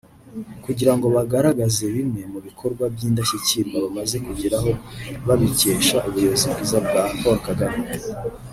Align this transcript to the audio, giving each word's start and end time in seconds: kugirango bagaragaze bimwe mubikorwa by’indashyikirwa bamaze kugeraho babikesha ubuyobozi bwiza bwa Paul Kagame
kugirango 0.63 1.05
bagaragaze 1.15 1.83
bimwe 1.95 2.21
mubikorwa 2.33 2.83
by’indashyikirwa 2.93 3.75
bamaze 3.85 4.15
kugeraho 4.27 4.71
babikesha 5.27 5.97
ubuyobozi 6.07 6.45
bwiza 6.51 6.77
bwa 6.87 7.03
Paul 7.21 7.39
Kagame 7.47 7.81